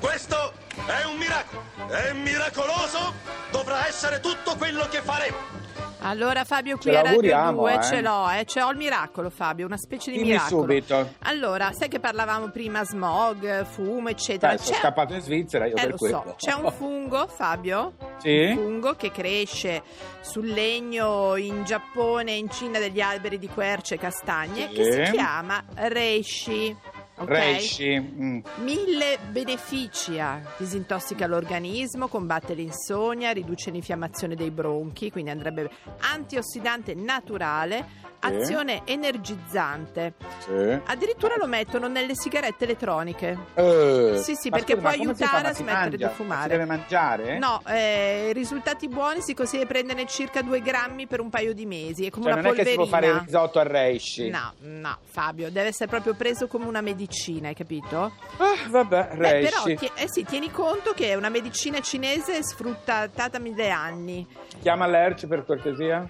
[0.00, 0.52] Questo
[0.86, 1.62] è un miracolo.
[1.88, 3.12] È miracoloso.
[3.50, 5.62] Dovrà essere tutto quello che faremo.
[6.06, 7.82] Allora Fabio qui Ce a Radio l'auguriamo, 2 eh.
[7.82, 8.44] ce l'ho, eh.
[8.44, 10.60] ce ho il miracolo Fabio, una specie di Dimmi miracolo.
[10.60, 11.14] subito.
[11.20, 14.54] Allora, sai che parlavamo prima smog, fumo, eccetera.
[14.54, 16.22] Dai, sono C'è- scappato in Svizzera io eh, per lo quello.
[16.26, 17.94] so, c'è un fungo, Fabio?
[18.18, 18.48] Sì?
[18.50, 19.82] Un fungo che cresce
[20.20, 24.74] sul legno in Giappone in Cina degli alberi di querce e castagne Sì.
[24.74, 26.76] che si chiama reishi.
[27.16, 27.28] Ok?
[27.28, 28.00] Reishi.
[28.00, 28.38] mm.
[28.62, 30.40] Mille benefici ha.
[30.56, 35.70] Disintossica l'organismo, combatte l'insonnia, riduce l'infiammazione dei bronchi, quindi andrebbe
[36.12, 38.12] antiossidante naturale.
[38.24, 40.14] Azione energizzante.
[40.38, 40.78] Sì.
[40.84, 43.36] Addirittura lo mettono nelle sigarette elettroniche.
[43.54, 46.08] Eh, Sì, sì, ma perché scusa, può aiutare a smettere mangia?
[46.08, 46.42] di fumare.
[46.42, 47.38] Si deve mangiare?
[47.38, 51.66] No, eh, risultati buoni si consiglia di prenderne circa due grammi per un paio di
[51.66, 52.06] mesi.
[52.06, 52.82] È come Cioè, una non è che si polverina.
[52.82, 54.28] può fare il risotto al reishi.
[54.28, 58.12] No, no, Fabio, deve essere proprio preso come una medicina, hai capito?
[58.38, 59.50] Ah, vabbè, reishi.
[59.50, 64.26] però ti- eh sì, tieni conto che è una medicina cinese sfruttata mille anni.
[64.60, 66.06] Chiama l'Erci per cortesia.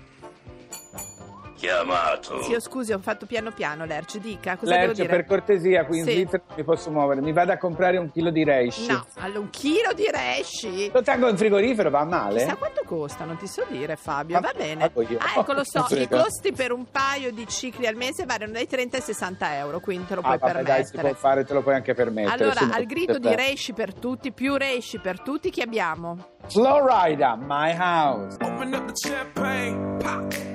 [1.65, 2.43] Chiamato.
[2.43, 5.17] Sì, oh, scusi, ho fatto piano piano, Lerch, dica, cosa devo Lerci, dire?
[5.17, 6.13] per cortesia, qui in Sì.
[6.13, 7.21] Svizzera non mi posso muovere.
[7.23, 8.87] Mi vado a comprare un chilo di reishi.
[8.87, 10.91] No, allora un chilo di resci.
[10.93, 12.41] Lo tengo in frigorifero, va male?
[12.41, 14.89] Chissà quanto costa, non ti so dire Fabio, Ma- va bene.
[14.91, 15.17] pago io.
[15.19, 16.03] Ah, ecco lo so, Sì.
[16.03, 19.81] i costi per un paio di cicli al mese variano dai 30 ai 60 euro,
[19.81, 21.15] quindi te lo Ah, puoi vabbè, dai, si può permettere.
[21.15, 22.43] fare, te lo puoi anche permettere.
[22.45, 26.33] Allora, al grido di resci per tutti, più resci per tutti, chi abbiamo?
[26.49, 28.37] Slow Rider, My House.
[28.43, 30.54] Open up the champagne, pop.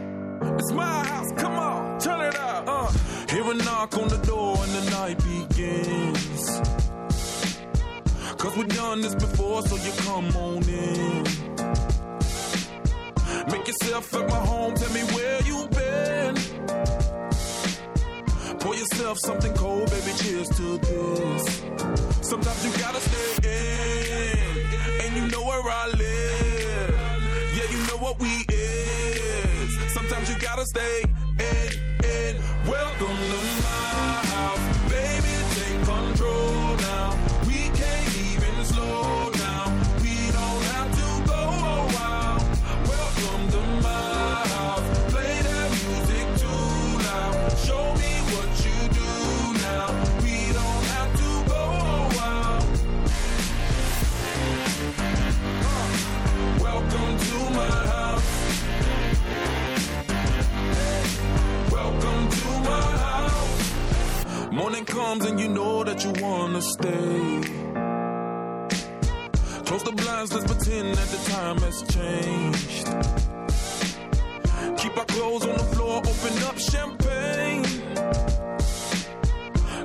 [0.80, 2.64] My house, come on, turn it up.
[2.68, 2.92] Uh.
[3.34, 6.44] Hear a knock on the door and the night begins.
[8.42, 11.24] Cause we've done this before, so you come on in.
[13.52, 16.36] Make yourself at my home, tell me where you've been.
[18.60, 21.44] Pour yourself something cold, baby, cheers to this.
[22.22, 26.92] Sometimes you gotta stay in, and you know where I live.
[27.56, 28.49] Yeah, you know what we you
[30.40, 32.36] gotta stay in, in.
[32.66, 33.69] Welcome to my
[70.10, 72.88] Blinds, let's pretend that the time has changed.
[74.82, 77.64] Keep our clothes on the floor, open up champagne.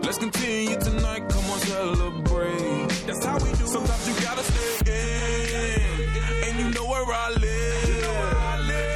[0.03, 2.89] Let's continue tonight, come on, celebrate.
[3.07, 3.67] That's how we do.
[3.67, 7.89] Sometimes you gotta stay in, and you know where I live.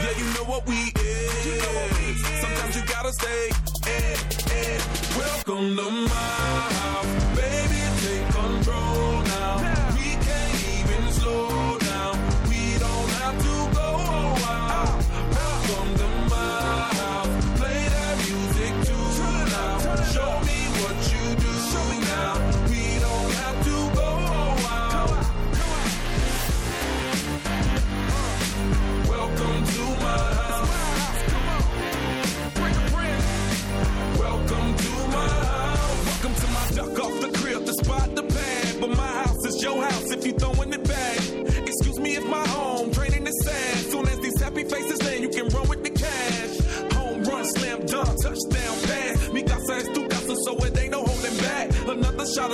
[0.05, 2.25] Yeah, you know what we is.
[2.41, 3.51] Sometimes you gotta stay
[3.97, 4.17] in,
[4.57, 4.81] in.
[5.19, 6.88] Welcome to my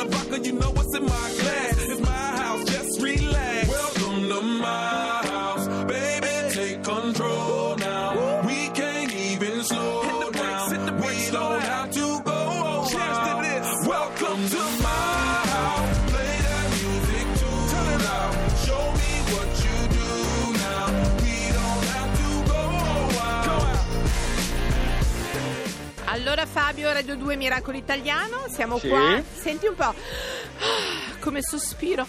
[0.02, 1.73] Vodka, you know what's in my glass.
[26.36, 28.88] Allora Fabio, Radio 2 Miracolo Italiano, siamo Sì.
[28.88, 29.22] qua.
[29.36, 29.84] Senti un po'.
[29.84, 29.94] Ah,
[31.20, 32.04] Come sospiro.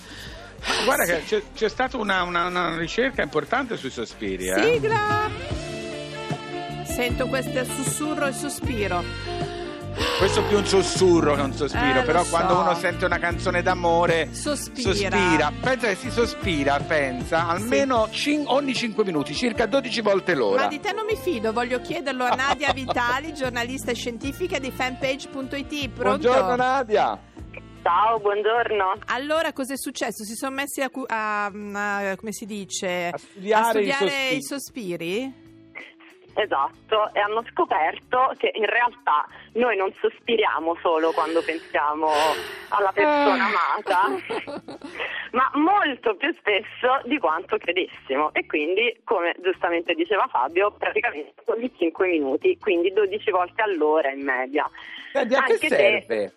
[0.83, 4.63] Guarda che c'è, c'è stata una, una- una ricerca importante sui sospiri, eh?
[4.63, 5.29] Sigla!
[6.87, 9.03] Sento questo sussurro e sospiro.
[10.17, 12.29] Questo è più un sussurro che un sospiro, Eh, però so.
[12.29, 14.91] quando uno sente una canzone d'amore Sospira.
[14.93, 15.51] sospira.
[15.61, 20.61] Pensa che si sospira, pensa, almeno cin- ogni 5 minuti, circa 12 volte l'ora.
[20.63, 25.89] Ma di te non mi fido, voglio chiederlo a Nadia Vitali, giornalista scientifica di fanpage.it.
[25.89, 25.91] Pronto?
[26.29, 27.19] Buongiorno Nadia.
[27.83, 28.93] Ciao, buongiorno.
[29.07, 30.23] Allora, cos'è successo?
[30.23, 33.09] Si sono messi a, cu- a- a- come si dice?
[33.13, 34.37] A studiare i studiare sospiri.
[34.37, 35.33] i sospiri?
[36.37, 42.09] Esatto, e hanno scoperto che in realtà noi non sospiriamo solo quando pensiamo
[42.69, 44.61] alla persona amata,
[45.31, 48.33] ma molto più spesso di quanto credessimo.
[48.33, 54.23] E quindi, come giustamente diceva Fabio, praticamente ogni 5 minuti, quindi 12 volte all'ora in
[54.23, 54.69] media.
[55.13, 56.33] Senti, a che Anche se- serve?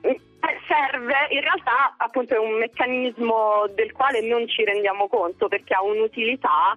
[0.00, 0.20] Eh,
[0.66, 5.82] serve, in realtà appunto è un meccanismo del quale non ci rendiamo conto perché ha
[5.82, 6.74] un'utilità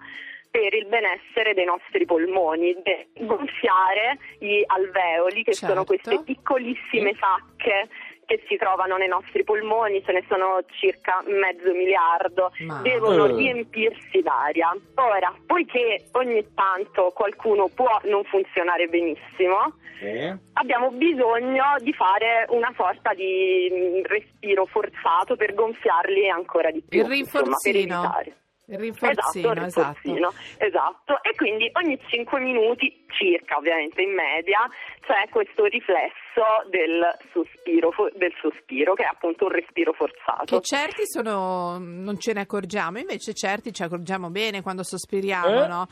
[0.54, 5.86] per il benessere dei nostri polmoni, de- gonfiare gli alveoli che sono Certo.
[5.86, 7.90] queste piccolissime sacche
[8.26, 13.36] che si trovano nei nostri polmoni, ce ne sono circa mezzo miliardo, Ma- devono Eh.
[13.36, 14.72] riempirsi d'aria.
[14.96, 20.32] Ora, poiché ogni tanto qualcuno può non funzionare benissimo, Sì.
[20.54, 27.00] abbiamo bisogno di fare una sorta di mm, respiro forzato per gonfiarli ancora di più.
[27.02, 27.96] Il rinforzino.
[27.96, 28.24] insomma.
[28.68, 30.34] Il rinforzino, esatto, esatto.
[30.58, 31.22] esatto.
[31.24, 34.60] E quindi ogni 5 minuti, circa ovviamente in media,
[35.02, 40.46] c'è questo riflesso del sospiro, del sospiro che è appunto un respiro forzato.
[40.46, 45.68] Che certi sono, non ce ne accorgiamo, invece certi ci accorgiamo bene quando sospiriamo, Eh?
[45.68, 45.88] no?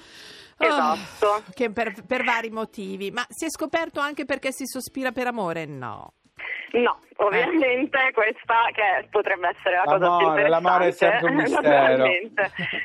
[0.60, 1.44] Oh, Esatto.
[1.54, 3.12] che per, per vari motivi.
[3.12, 5.66] Ma si è scoperto anche perché si sospira per amore?
[5.66, 6.14] No.
[6.74, 10.50] No, ovviamente questa che potrebbe essere la cosa più L'amore, interessante.
[10.50, 12.06] l'amore è sempre un mistero.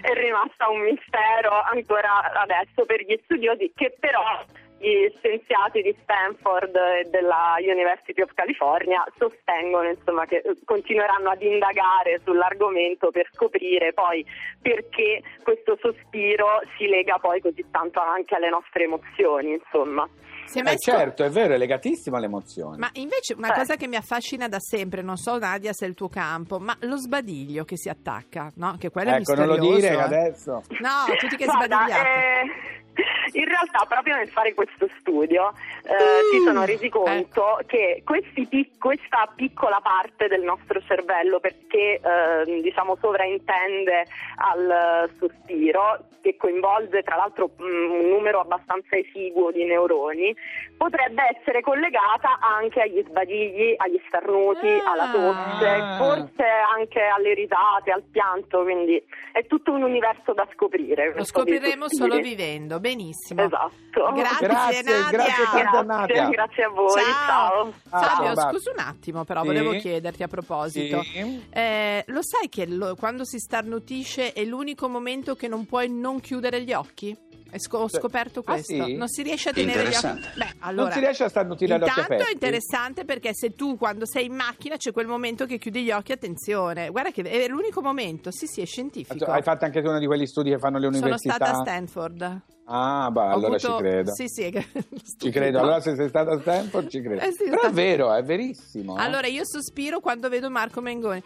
[0.03, 4.45] è rimasta un mistero ancora adesso per gli studiosi che però
[4.79, 11.43] gli scienziati di Stanford e della University of California sostengono insomma, che eh, continueranno ad
[11.43, 14.25] indagare sull'argomento per scoprire poi
[14.61, 20.07] perché questo sospiro si lega poi così tanto anche alle nostre emozioni, insomma.
[20.47, 22.79] Si è Eh, certo, è vero, è legatissimo alle emozioni.
[22.79, 23.57] Ma invece una Eh.
[23.59, 26.77] cosa che mi affascina da sempre, non so Nadia se è il tuo campo, ma
[26.81, 28.77] lo sbadiglio che si attacca, no?
[28.79, 29.79] Che quello è ecco, non lo misterioso.
[29.81, 30.01] dire eh.
[30.03, 30.53] adesso.
[30.81, 32.09] No, tutti che Guarda, sbadigliate.
[32.09, 32.85] eh,
[33.33, 35.53] in realtà proprio nel fare questo studio
[35.85, 36.31] eh, Mm.
[36.31, 37.67] si sono resi conto Ecco.
[37.67, 38.03] che
[38.49, 44.05] pic- questa piccola parte del nostro cervello, perché eh, diciamo sovraintende
[44.37, 50.35] al sospiro, che coinvolge tra l'altro mh, un numero abbastanza esiguo di neuroni,
[50.77, 54.91] potrebbe essere collegata anche agli sbadigli, agli starnuti, Ah.
[54.93, 56.45] alla tosse, forse
[56.77, 59.01] anche alle risate, al pianto, quindi
[59.33, 61.13] è tutto un universo da scoprire.
[61.15, 63.43] Lo scopriremo solo vivendo, benissimo.
[63.43, 64.13] Esatto.
[64.15, 65.09] Grazie, Grazie, Nadia.
[65.11, 66.15] grazie tante, Nadia.
[66.15, 67.03] Grazie, grazie a voi.
[67.27, 67.73] Ciao.
[67.91, 69.47] Ah, Fabio, ciao, scusa un attimo, però Sì.
[69.47, 71.03] volevo chiederti a proposito.
[71.03, 71.47] Sì.
[71.51, 76.21] Eh, lo sai che lo- quando si starnutisce è l'unico momento che non puoi non
[76.21, 77.17] chiudere gli occhi?
[77.57, 78.85] È sco- ho scoperto Ah, questo.
[78.85, 78.95] sì?
[78.95, 80.21] Non si riesce a tenere gli occhi.
[80.37, 82.31] Beh, allora, non si riesce a starnutire ad occhi Intanto aperti.
[82.31, 85.91] è interessante perché se tu quando sei in macchina c'è quel momento che chiudi gli
[85.91, 89.25] occhi, attenzione, guarda che è l'unico momento, sì sì è scientifico.
[89.25, 91.35] Hai fatto anche tu uno di quegli studi che fanno le Sono università?
[91.35, 92.41] stata a Stanford.
[92.69, 94.13] Ah, bah, Ho allora avuto- ci credo.
[94.13, 94.51] Sì, sì.
[94.51, 94.67] che-
[95.19, 97.21] Ci credo, allora se sei stata a Stanford ci credo.
[97.23, 98.99] Eh sì, Però è vero, è verissimo.
[98.99, 99.03] eh.
[99.03, 101.23] Allora io sospiro quando vedo Marco Mengoni.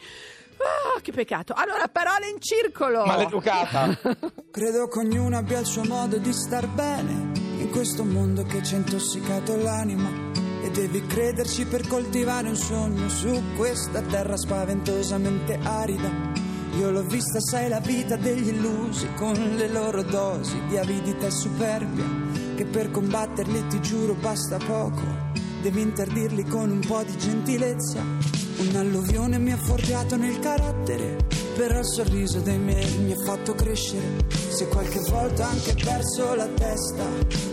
[0.61, 1.55] Ah, che peccato.
[1.55, 3.05] Allora, parole in circolo.
[3.07, 3.99] Maleducata.
[4.51, 8.75] Credo che ognuno abbia il suo modo di star bene in questo mondo che ci
[8.75, 10.29] ha intossicato l'anima.
[10.62, 16.11] E devi crederci per coltivare un sogno su questa terra spaventosamente arida.
[16.79, 21.31] Io l'ho vista, sai, la vita degli illusi con le loro dosi di avidità e
[21.31, 22.05] superbia.
[22.55, 25.30] Che per combatterli, ti giuro, basta poco.
[25.60, 28.02] Devi interdirli con un po' di gentilezza.
[28.60, 31.19] Un'alluvione mi ha forgiato nel carattere,
[31.55, 34.24] però il sorriso dei miei mi ha fatto crescere.
[34.48, 37.05] Se qualche volta anche perso la testa,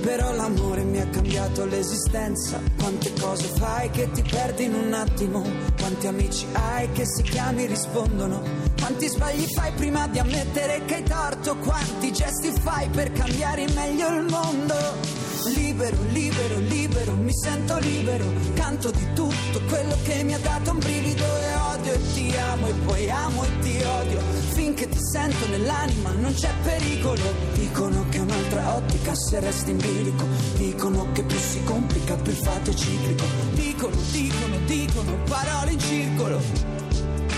[0.01, 2.61] però l'amore mi ha cambiato l'esistenza.
[2.77, 5.43] Quante cose fai che ti perdi in un attimo,
[5.77, 8.41] quanti amici hai che se chiami rispondono.
[8.79, 14.07] Quanti sbagli fai prima di ammettere che hai torto, quanti gesti fai per cambiare meglio
[14.15, 15.26] il mondo.
[15.53, 18.25] Libero, libero, libero, mi sento libero,
[18.55, 22.67] canto di tutto quello che mi ha dato un brivido e odio e ti amo
[22.67, 24.19] e poi amo e ti odio,
[24.53, 27.21] finché ti sento nell'anima non c'è pericolo.
[27.53, 30.25] Dicono che un'altra ottica se resti in bilico,
[30.55, 33.25] dicono che più si complica più il fatto è ciclico.
[33.53, 36.41] Dicono, dicono, dicono, parole in circolo,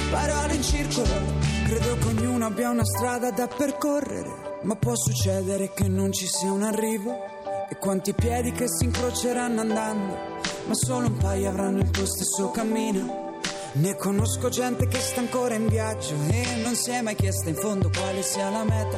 [0.09, 1.47] parole in circolo.
[1.65, 6.51] Credo che ognuno abbia una strada da percorrere, ma può succedere che non ci sia
[6.51, 7.37] un arrivo.
[7.71, 10.17] E quanti piedi che si incroceranno andando,
[10.65, 13.37] ma solo un paio avranno il tuo stesso cammino.
[13.73, 17.55] Ne conosco gente che sta ancora in viaggio e non si è mai chiesta in
[17.55, 18.97] fondo quale sia la meta.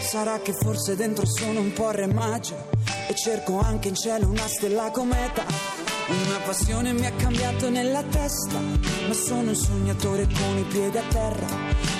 [0.00, 2.68] Sarà che forse dentro sono un po' re maggio
[3.08, 5.81] e cerco anche in cielo una stella cometa.
[6.08, 11.02] Una passione mi ha cambiato nella testa, ma sono un sognatore con i piedi a
[11.08, 11.46] terra.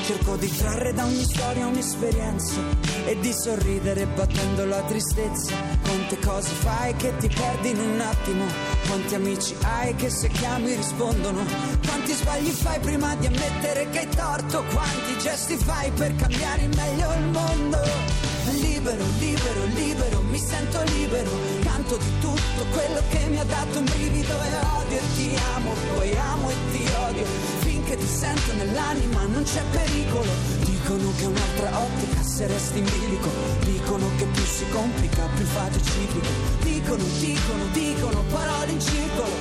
[0.04, 2.60] Cerco di trarre da ogni storia un'esperienza
[3.06, 5.54] e di sorridere battendo la tristezza.
[5.82, 8.44] Quante cose fai che ti perdi in un attimo?
[8.86, 11.44] Quanti amici hai che se chiami rispondono?
[11.86, 14.64] Quanti sbagli fai prima di ammettere che hai torto?
[14.72, 18.31] Quanti gesti fai per cambiare in meglio il mondo?
[18.50, 21.30] Libero, libero, libero, mi sento libero,
[21.62, 25.72] canto di tutto quello che mi ha dato un brivido e odio e ti amo,
[25.94, 27.24] poi amo e ti odio,
[27.60, 30.30] finché ti sento nell'anima non c'è pericolo,
[30.64, 33.28] dicono che un'altra ottica se resti in bilico,
[33.60, 36.26] dicono che più si complica più fate ciclico,
[36.62, 39.34] dicono, dicono, dicono, parole in circolo,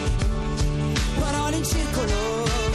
[1.19, 2.70] parole in circolo.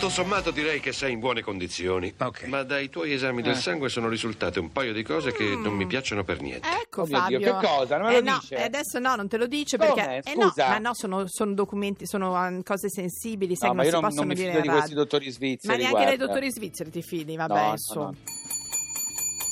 [0.00, 2.10] Tutto sommato direi che sei in buone condizioni.
[2.16, 2.44] Ok.
[2.44, 3.56] Ma dai tuoi esami del Eh.
[3.56, 6.66] sangue sono risultate un paio di cose che non mi piacciono per niente.
[6.66, 7.36] Ecco Oh mio Fabio.
[7.38, 7.98] Dio, che cosa?
[7.98, 8.54] Non me lo eh, no, dice?
[8.56, 9.92] eh, adesso no, non te lo dice Come?
[9.92, 10.68] perché eh, no, Scusa.
[10.70, 14.00] ma no, sono, sono documenti, sono ah, cose sensibili, sai No, ma non io si
[14.00, 15.02] non, possono non mi dire fido in di questi radio.
[15.04, 15.76] dottori Ma svizzeri.
[15.76, 16.26] neanche dai guarda.
[16.26, 18.14] dottori svizzeri ti fidi, vabbè, No, no, no.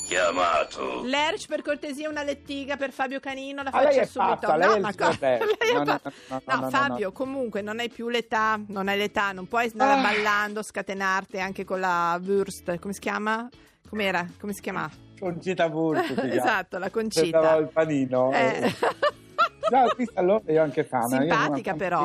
[0.08, 1.02] Chiamato.
[1.04, 4.46] Lerch, per cortesia, una lettiga per Fabio Canino, la Ah, lei faccia è subito.
[4.46, 5.18] pazza, no, ma co-
[6.48, 10.02] No, no, Fabio, comunque non hai più l'età, non hai l'età, non puoi andare Ah.
[10.02, 13.46] ballando, scatenarti anche con la Wurst, come si chiama?
[13.86, 14.26] Com'era?
[14.40, 14.90] Come si chiama?
[15.20, 16.18] Concita Wurst.
[16.24, 17.56] esatto, la concita.
[17.56, 18.32] il panino.
[18.32, 18.74] Eh.
[19.68, 21.18] Già, visto allora io ho anche fame.
[21.18, 22.04] Simpatica però.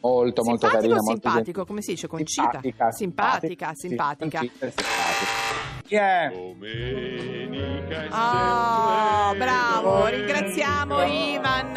[0.00, 0.94] Molto, molto Simpatico carina.
[0.98, 1.64] o molto simpatico?
[1.64, 2.08] Come si dice?
[2.08, 2.50] Concita?
[2.60, 2.90] Simpatica.
[2.90, 4.38] Simpatica, sì, simpatica.
[4.38, 5.73] concita e simpatica.
[5.86, 6.30] Chi è?
[8.10, 11.76] Oh, bravo, ringraziamo Ivan,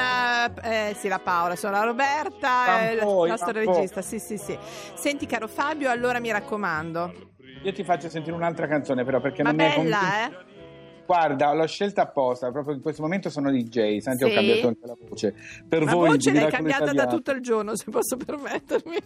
[0.64, 4.58] eh, sì la Paola, sono la Roberta, eh, il Vampoi, nostro regista, sì sì sì.
[4.96, 7.14] Senti caro Fabio, allora mi raccomando,
[7.64, 10.40] Io ti faccio sentire un'altra canzone però perché ma non mi hai bella convinto.
[10.40, 10.46] eh?
[11.08, 14.34] Guarda, l'ho scelta apposta, proprio in questo momento sono DJ, senti ho Sì?
[14.34, 15.34] cambiato anche la voce.
[15.68, 18.98] Per La voi voce l'hai cambiata da Italiano, tutto il giorno, se posso permettermi.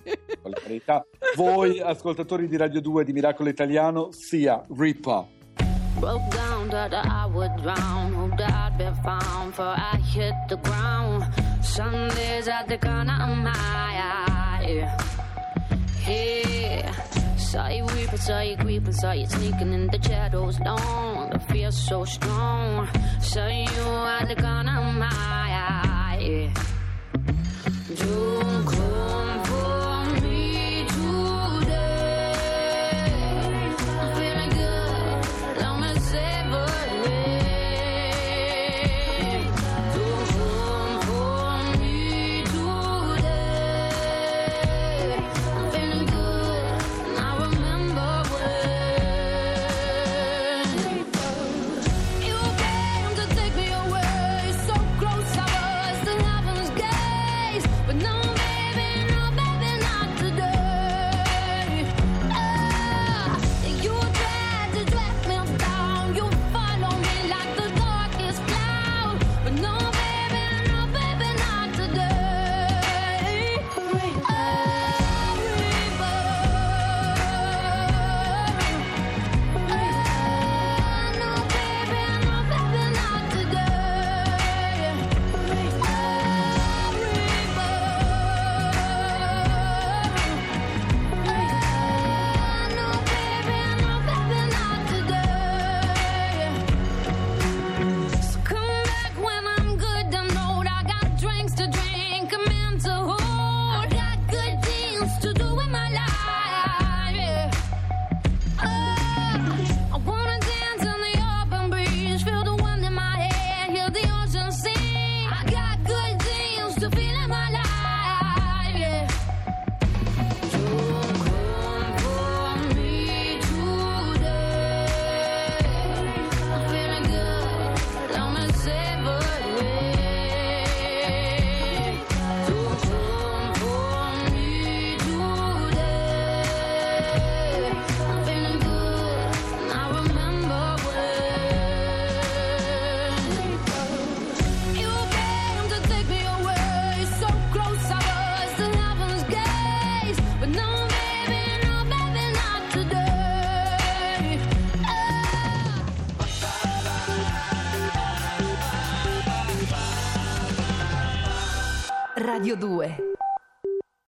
[0.41, 1.05] con la verità,
[1.35, 5.27] voi ascoltatori di Radio 2 di Miracolo Italiano, sia Ripa.
[5.99, 8.13] Broke down that I would drown.
[8.15, 11.23] Hoped I'd be found, for I hit the ground.
[11.61, 14.87] Sundays at the corner of my eye.
[16.07, 17.09] Yeah.
[17.51, 21.31] Saw you weeping, saw you creeping, saw you sneaking in the shadows long.
[21.31, 22.87] The fear so strong.
[23.19, 24.79] Saw you at the corner